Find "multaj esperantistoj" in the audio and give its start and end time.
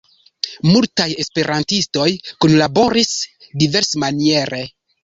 0.69-2.09